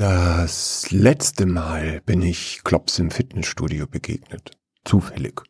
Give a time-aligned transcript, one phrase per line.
[0.00, 4.52] Das letzte Mal bin ich Klops im Fitnessstudio begegnet.
[4.82, 5.42] Zufällig.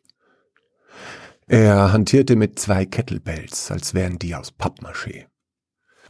[1.47, 5.27] Er hantierte mit zwei Kettlebells, als wären die aus Pappmaché.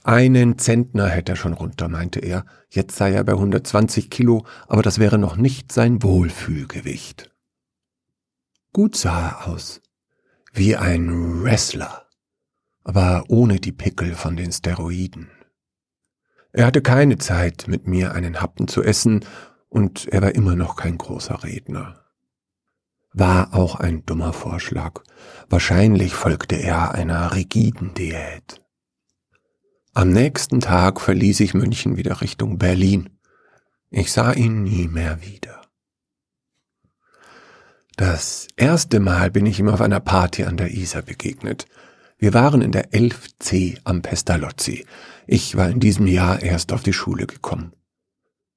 [0.04, 2.48] Einen Zentner hätte er schon runter, meinte er.
[2.72, 7.30] Jetzt sei er bei 120 Kilo, aber das wäre noch nicht sein Wohlfühlgewicht.
[8.73, 9.82] Gut sah er aus.
[10.52, 12.08] Wie ein Wrestler.
[12.84, 15.30] Aber ohne die Pickel von den Steroiden.
[16.54, 19.26] Er hatte keine Zeit, mit mir einen Happen zu essen,
[19.70, 22.04] und er war immer noch kein großer Redner.
[23.14, 25.02] War auch ein dummer Vorschlag.
[25.50, 28.62] Wahrscheinlich folgte er einer rigiden Diät.
[29.94, 33.18] Am nächsten Tag verließ ich München wieder Richtung Berlin.
[33.90, 35.62] Ich sah ihn nie mehr wieder.
[37.98, 41.66] Das erste Mal bin ich ihm auf einer Party an der Isar begegnet.
[42.21, 44.85] Wir waren in der 11c am Pestalozzi.
[45.25, 47.73] Ich war in diesem Jahr erst auf die Schule gekommen.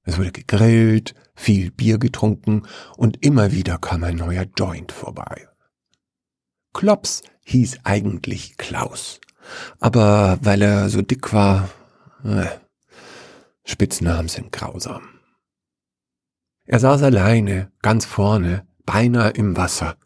[0.03, 5.47] Es wurde gegrillt, viel Bier getrunken und immer wieder kam ein neuer Joint vorbei.
[6.75, 9.19] Klops hieß eigentlich Klaus,
[9.79, 11.67] aber weil er so dick war,
[12.23, 12.45] äh,
[13.63, 15.09] Spitznamen sind grausam.
[16.65, 19.97] Er saß alleine, ganz vorne, beinahe im Wasser,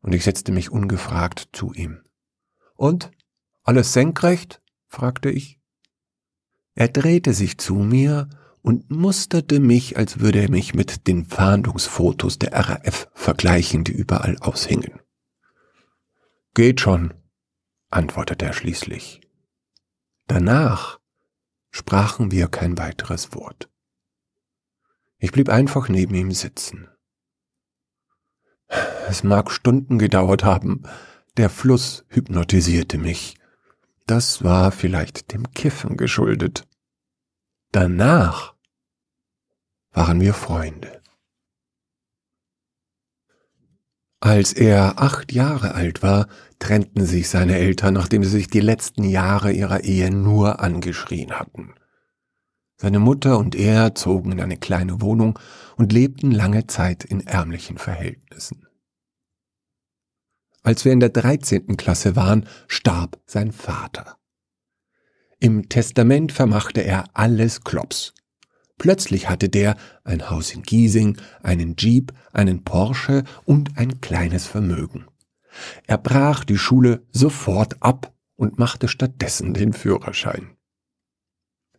[0.00, 2.00] und ich setzte mich ungefragt zu ihm.
[2.76, 3.10] Und?
[3.62, 4.62] Alles senkrecht?
[4.86, 5.60] fragte ich.
[6.74, 8.28] Er drehte sich zu mir
[8.62, 14.36] und musterte mich, als würde er mich mit den Fahndungsfotos der RAF vergleichen, die überall
[14.38, 15.00] aushingen.
[16.54, 17.14] Geht schon,
[17.90, 19.20] antwortete er schließlich.
[20.26, 20.98] Danach
[21.70, 23.70] sprachen wir kein weiteres Wort.
[25.18, 26.88] Ich blieb einfach neben ihm sitzen.
[29.08, 30.82] Es mag Stunden gedauert haben,
[31.36, 33.36] der Fluss hypnotisierte mich,
[34.06, 36.66] das war vielleicht dem Kiffen geschuldet.
[37.72, 38.54] Danach
[39.90, 41.02] waren wir Freunde.
[44.20, 49.04] Als er acht Jahre alt war, trennten sich seine Eltern, nachdem sie sich die letzten
[49.04, 51.74] Jahre ihrer Ehe nur angeschrien hatten.
[52.78, 55.38] Seine Mutter und er zogen in eine kleine Wohnung
[55.76, 58.65] und lebten lange Zeit in ärmlichen Verhältnissen.
[60.66, 61.76] Als wir in der 13.
[61.76, 64.16] Klasse waren, starb sein Vater.
[65.38, 68.14] Im Testament vermachte er alles Klops.
[68.76, 75.06] Plötzlich hatte der ein Haus in Giesing, einen Jeep, einen Porsche und ein kleines Vermögen.
[75.86, 80.56] Er brach die Schule sofort ab und machte stattdessen den Führerschein.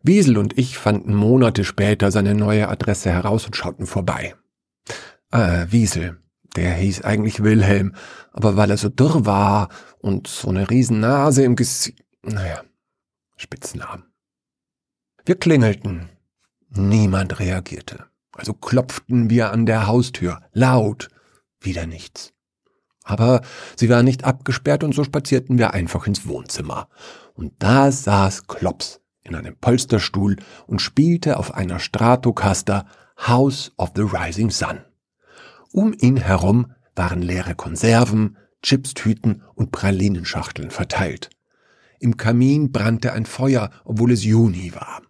[0.01, 4.35] Wiesel und ich fanden Monate später seine neue Adresse heraus und schauten vorbei.
[5.29, 6.21] Ah, Wiesel,
[6.57, 7.93] der hieß eigentlich Wilhelm,
[8.33, 9.69] aber weil er so dürr war
[9.99, 12.63] und so eine Riesennase im Gesicht, naja,
[13.35, 14.05] Spitznamen.
[15.23, 16.09] Wir klingelten.
[16.69, 18.05] Niemand reagierte.
[18.33, 21.09] Also klopften wir an der Haustür, laut.
[21.61, 22.33] Wieder nichts.
[23.03, 23.41] Aber
[23.75, 26.89] sie war nicht abgesperrt und so spazierten wir einfach ins Wohnzimmer.
[27.35, 32.87] Und da saß Klops in einem Polsterstuhl und spielte auf einer Stratocaster
[33.27, 34.81] House of the Rising Sun.
[35.71, 41.29] Um ihn herum waren leere Konserven, Chipstüten und Pralinenschachteln verteilt.
[41.99, 45.01] Im Kamin brannte ein Feuer, obwohl es Juni war.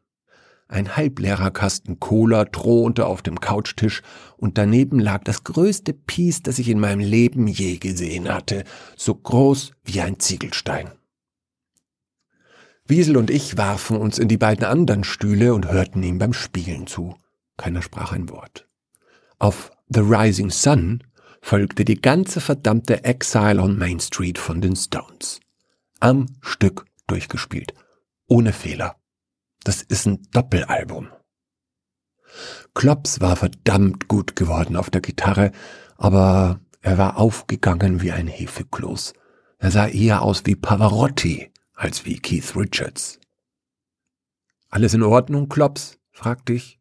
[0.70, 4.02] Ein halbleerer Kasten Cola thronte auf dem Couchtisch
[4.36, 8.66] und daneben lag das größte Piece, das ich in meinem Leben je gesehen hatte,
[8.98, 10.92] so groß wie ein Ziegelstein.
[12.86, 16.88] Wiesel und ich warfen uns in die beiden anderen Stühle und hörten ihm beim Spielen
[16.88, 17.16] zu.
[17.56, 18.68] Keiner sprach ein Wort.
[19.40, 21.02] Auf The Rising Sun
[21.42, 25.40] folgte die ganze verdammte Exile on Main Street von den Stones.
[26.02, 27.74] Am Stück durchgespielt.
[28.28, 28.98] Ohne Fehler.
[29.64, 31.08] Das ist ein Doppelalbum.
[32.74, 35.54] Klops war verdammt gut geworden auf der Gitarre,
[35.96, 39.14] aber er war aufgegangen wie ein Hefekloß.
[39.58, 43.20] Er sah eher aus wie Pavarotti als wie Keith Richards.
[44.70, 45.98] Alles in Ordnung, Klops?
[46.12, 46.78] fragte ich.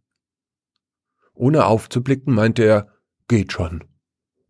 [1.35, 2.96] Ohne aufzublicken, meinte er,
[3.29, 3.85] geht schon,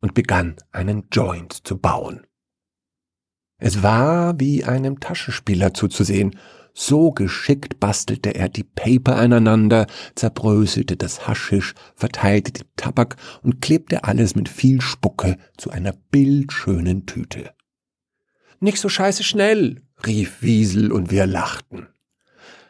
[0.01, 2.27] und begann einen Joint zu bauen.
[3.59, 6.39] Es war wie einem Taschenspieler zuzusehen,
[6.75, 14.05] so geschickt bastelte er die Paper aneinander, zerbröselte das Haschisch, verteilte den Tabak und klebte
[14.05, 17.55] alles mit viel Spucke zu einer bildschönen Tüte.
[18.61, 21.89] Nicht so scheiße schnell, rief Wiesel und wir lachten.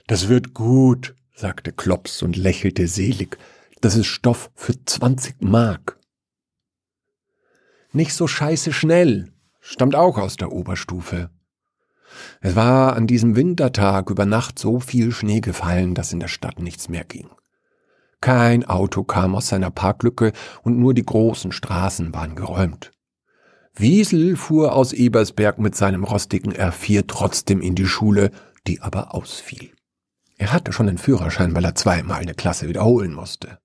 [0.06, 3.38] Das wird gut, sagte Klops und lächelte selig.
[3.81, 5.96] Das ist Stoff für zwanzig Mark.
[7.97, 11.31] Nicht so scheiße schnell, stammt auch aus der Oberstufe.
[12.43, 16.59] Es war an diesem Wintertag über Nacht so viel Schnee gefallen, dass in der Stadt
[16.59, 17.31] nichts mehr ging.
[18.21, 22.91] Kein Auto kam aus seiner Parklücke und nur die großen Straßen waren geräumt.
[23.75, 28.31] Wiesel fuhr aus Ebersberg mit seinem rostigen R4 trotzdem in die Schule,
[28.67, 29.71] die aber ausfiel.
[30.37, 33.59] Er hatte schon den Führerschein, weil er zweimal eine Klasse wiederholen musste.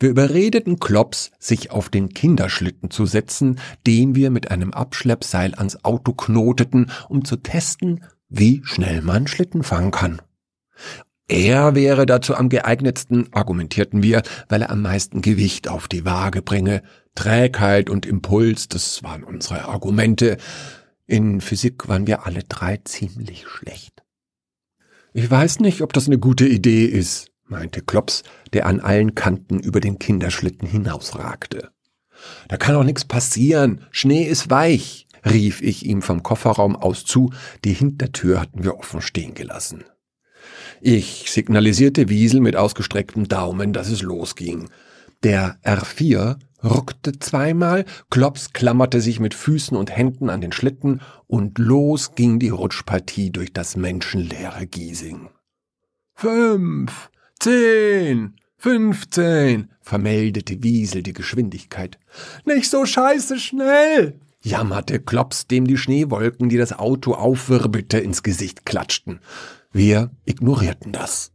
[0.00, 5.84] Wir überredeten Klops, sich auf den Kinderschlitten zu setzen, den wir mit einem Abschleppseil ans
[5.84, 10.22] Auto knoteten, um zu testen, wie schnell man Schlitten fahren kann.
[11.28, 16.40] Er wäre dazu am geeignetsten, argumentierten wir, weil er am meisten Gewicht auf die Waage
[16.40, 16.82] bringe.
[17.14, 20.38] Trägheit und Impuls, das waren unsere Argumente.
[21.06, 24.02] In Physik waren wir alle drei ziemlich schlecht.
[25.12, 29.58] Ich weiß nicht, ob das eine gute Idee ist, meinte Klops, der an allen Kanten
[29.58, 31.70] über den Kinderschlitten hinausragte.
[32.48, 33.86] Da kann doch nichts passieren.
[33.90, 37.32] Schnee ist weich, rief ich ihm vom Kofferraum aus zu.
[37.64, 39.84] Die Hintertür hatten wir offen stehen gelassen.
[40.80, 44.70] Ich signalisierte Wiesel mit ausgestrecktem Daumen, dass es losging.
[45.22, 51.58] Der R4 ruckte zweimal, Klops klammerte sich mit Füßen und Händen an den Schlitten und
[51.58, 55.28] los ging die Rutschpartie durch das menschenleere Giesing.
[56.14, 61.98] Fünf, zehn, fünfzehn, vermeldete Wiesel die Geschwindigkeit.
[62.44, 68.64] Nicht so scheiße schnell, jammerte Klops, dem die Schneewolken, die das Auto aufwirbelte, ins Gesicht
[68.64, 69.20] klatschten.
[69.72, 71.32] Wir ignorierten das.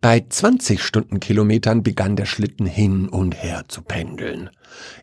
[0.00, 4.50] Bei 20 Stundenkilometern begann der Schlitten hin und her zu pendeln.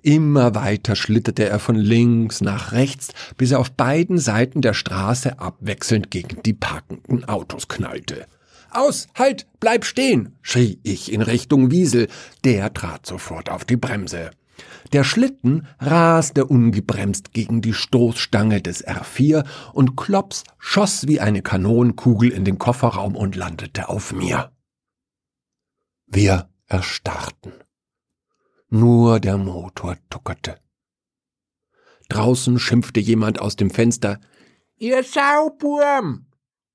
[0.02, 5.40] Immer weiter schlitterte er von links nach rechts, bis er auf beiden Seiten der Straße
[5.40, 8.26] abwechselnd gegen die parkenden Autos knallte.
[8.72, 12.08] Aus, halt, bleib stehen, schrie ich in Richtung Wiesel,
[12.44, 14.32] der trat sofort auf die Bremse.
[14.94, 22.32] Der Schlitten raste ungebremst gegen die Stoßstange des R4 und Klops schoss wie eine Kanonenkugel
[22.32, 24.52] in den Kofferraum und landete auf mir.
[26.08, 27.54] Wir erstarrten.
[28.70, 30.60] Nur der Motor tuckerte.
[32.10, 34.20] Draußen schimpfte jemand aus dem Fenster.
[34.78, 36.29] Ihr Sauburm!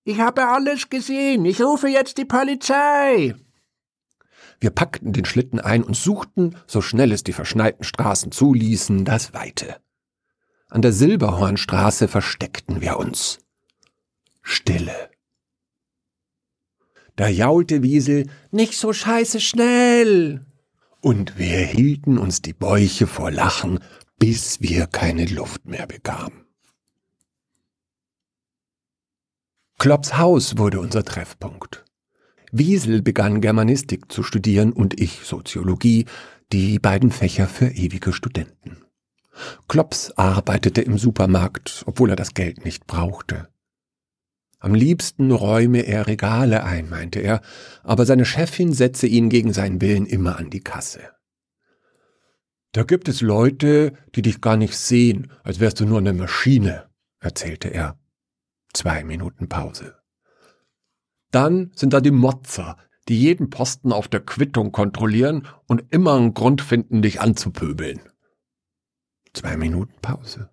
[0.04, 1.44] Ich habe alles gesehen.
[1.46, 3.34] Ich rufe jetzt die Polizei.
[4.60, 9.32] Wir packten den Schlitten ein und suchten, so schnell es die verschneiten Straßen zuließen, das
[9.32, 9.76] Weite.
[10.68, 13.38] An der Silberhornstraße versteckten wir uns.
[14.42, 15.10] Stille.
[17.16, 20.44] Da jaulte Wiesel, nicht so scheiße schnell.
[21.00, 23.78] Und wir hielten uns die Bäuche vor Lachen,
[24.18, 26.43] bis wir keine Luft mehr bekamen.
[29.84, 31.84] Klopps Haus wurde unser Treffpunkt.
[32.50, 36.06] Wiesel begann Germanistik zu studieren und ich Soziologie,
[36.54, 38.78] die beiden Fächer für ewige Studenten.
[39.68, 43.48] Klops arbeitete im Supermarkt, obwohl er das Geld nicht brauchte.
[44.58, 47.42] Am liebsten räume er Regale ein, meinte er,
[47.82, 51.10] aber seine Chefin setze ihn gegen seinen Willen immer an die Kasse.
[52.72, 56.86] Da gibt es Leute, die dich gar nicht sehen, als wärst du nur eine Maschine,
[57.20, 57.98] erzählte er.
[58.74, 59.96] Zwei Minuten Pause.
[61.30, 62.76] Dann sind da die Motzer,
[63.08, 68.00] die jeden Posten auf der Quittung kontrollieren und immer einen Grund finden, dich anzupöbeln.
[69.32, 70.50] Zwei Minuten Pause.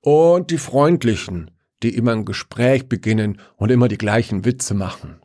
[0.00, 1.50] Und die Freundlichen,
[1.82, 5.20] die immer ein Gespräch beginnen und immer die gleichen Witze machen.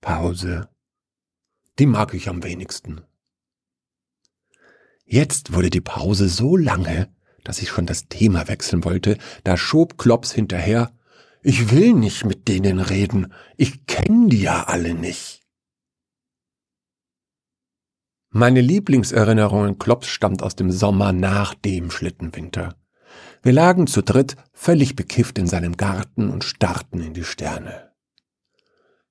[0.00, 0.68] Pause.
[1.78, 3.02] Die mag ich am wenigsten.
[5.04, 9.98] Jetzt wurde die Pause so lange, dass ich schon das Thema wechseln wollte, da schob
[9.98, 10.92] Klops hinterher,
[11.42, 15.40] ich will nicht mit denen reden, ich kenn die ja alle nicht.
[18.32, 22.76] Meine Lieblingserinnerung an Klops stammt aus dem Sommer nach dem Schlittenwinter.
[23.42, 27.90] Wir lagen zu dritt völlig bekifft in seinem Garten und starrten in die Sterne.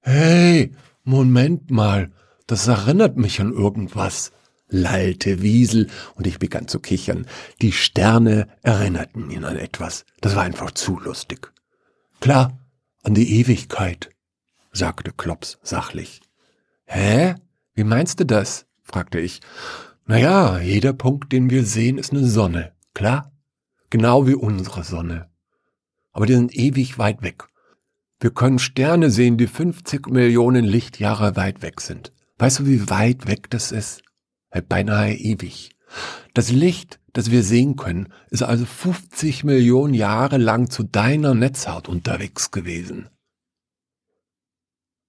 [0.01, 0.71] Hey,
[1.03, 2.11] Moment mal,
[2.47, 4.31] das erinnert mich an irgendwas,
[4.69, 7.27] lallte Wiesel und ich begann zu kichern.
[7.61, 10.05] Die Sterne erinnerten ihn an etwas.
[10.21, 11.51] Das war einfach zu lustig.
[12.19, 12.57] Klar,
[13.03, 14.09] an die Ewigkeit,
[14.71, 16.21] sagte Klops sachlich.
[16.85, 17.35] Hä?
[17.73, 18.65] Wie meinst du das?
[18.83, 19.41] fragte ich.
[20.05, 23.31] Na ja, jeder Punkt, den wir sehen, ist eine Sonne, klar?
[23.89, 25.29] Genau wie unsere Sonne.
[26.11, 27.47] Aber die sind ewig weit weg.
[28.19, 32.11] Wir können Sterne sehen, die 50 Millionen Lichtjahre weit weg sind.
[32.37, 34.01] Weißt du, wie weit weg das ist?
[34.67, 35.75] Beinahe ewig.
[36.33, 41.87] Das Licht, das wir sehen können, ist also 50 Millionen Jahre lang zu deiner Netzhaut
[41.87, 43.09] unterwegs gewesen.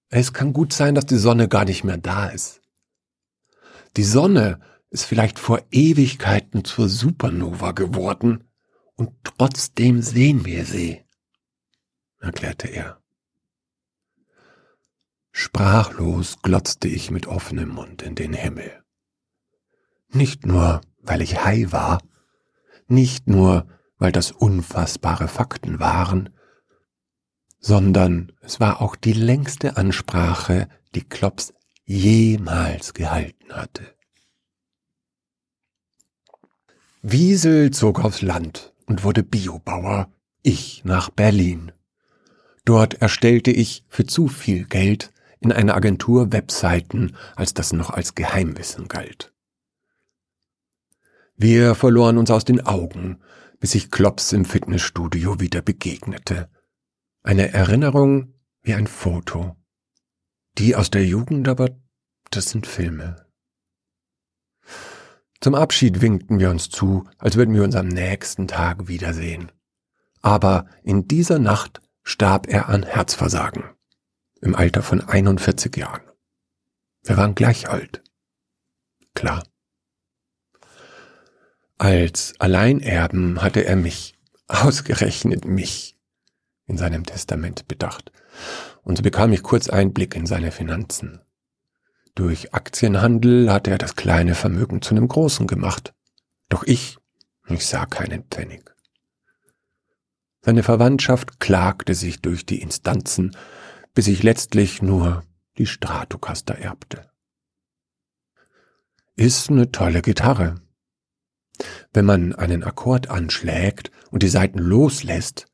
[0.09, 2.61] Es kann gut sein, dass die Sonne gar nicht mehr da ist.
[3.97, 8.43] Die Sonne ist vielleicht vor Ewigkeiten zur Supernova geworden
[8.95, 11.01] und trotzdem sehen wir sie,
[12.19, 13.01] erklärte er.
[15.31, 18.80] Sprachlos glotzte ich mit offenem Mund in den Himmel.
[20.13, 22.01] Nicht nur, weil ich high war,
[22.87, 26.29] nicht nur, weil das unfassbare Fakten waren,
[27.59, 31.53] sondern es war auch die längste Ansprache, die Klops
[31.85, 33.95] jemals gehalten hatte.
[37.01, 40.11] Wiesel zog aufs Land und wurde Biobauer,
[40.43, 41.71] ich nach Berlin.
[42.65, 48.13] Dort erstellte ich für zu viel Geld in einer Agentur Webseiten, als das noch als
[48.15, 49.30] Geheimwissen galt.
[51.43, 53.19] Wir verloren uns aus den Augen,
[53.59, 56.51] bis ich Klops im Fitnessstudio wieder begegnete.
[57.23, 59.55] Eine Erinnerung wie ein Foto.
[60.59, 61.71] Die aus der Jugend aber,
[62.29, 63.25] das sind Filme.
[65.39, 69.51] Zum Abschied winkten wir uns zu, als würden wir uns am nächsten Tag wiedersehen.
[70.21, 73.63] Aber in dieser Nacht starb er an Herzversagen.
[74.41, 76.03] Im Alter von 41 Jahren.
[77.01, 78.03] Wir waren gleich alt.
[79.15, 79.41] Klar.
[81.81, 84.13] Als Alleinerben hatte er mich,
[84.47, 85.97] ausgerechnet mich,
[86.67, 88.11] in seinem Testament bedacht.
[88.83, 91.21] Und so bekam ich kurz Einblick in seine Finanzen.
[92.13, 95.95] Durch Aktienhandel hatte er das kleine Vermögen zu einem großen gemacht.
[96.49, 96.99] Doch ich,
[97.47, 98.75] ich sah keinen Pfennig.
[100.41, 103.35] Seine Verwandtschaft klagte sich durch die Instanzen,
[103.95, 105.23] bis ich letztlich nur
[105.57, 107.09] die Stratocaster erbte.
[109.15, 110.61] Ist eine tolle Gitarre,
[111.93, 115.47] wenn man einen Akkord anschlägt und die Saiten loslässt,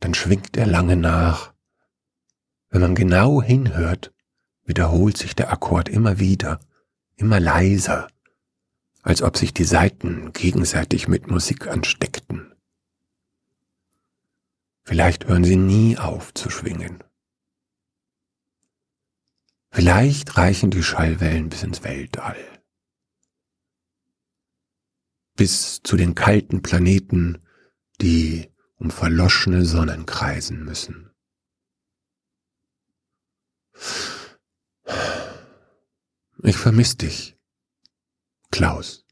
[0.00, 1.52] dann schwingt er lange nach.
[2.70, 4.12] Wenn man genau hinhört,
[4.64, 6.60] wiederholt sich der Akkord immer wieder,
[7.16, 8.08] immer leiser,
[9.02, 12.52] als ob sich die Saiten gegenseitig mit Musik ansteckten.
[14.84, 17.02] Vielleicht hören sie nie auf zu schwingen.
[19.70, 22.36] Vielleicht reichen die Schallwellen bis ins Weltall
[25.36, 27.38] bis zu den kalten Planeten,
[28.00, 31.10] die um verloschene Sonnen kreisen müssen.
[36.42, 37.36] Ich vermiss dich,
[38.50, 39.05] Klaus.